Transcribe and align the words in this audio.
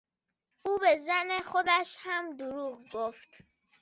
او 0.65 0.77
به 0.79 0.95
زن 0.97 1.39
خودش 1.39 1.97
هم 1.99 2.37
دروغ 2.37 2.89
گفت. 2.91 3.29